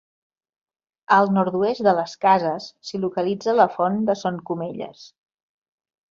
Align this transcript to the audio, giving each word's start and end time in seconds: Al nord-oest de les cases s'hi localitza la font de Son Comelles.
Al 1.17 1.27
nord-oest 1.33 1.83
de 1.87 1.91
les 1.99 2.15
cases 2.25 2.69
s'hi 2.87 3.01
localitza 3.03 3.53
la 3.57 3.67
font 3.75 3.99
de 4.09 4.15
Son 4.23 4.41
Comelles. 4.51 5.05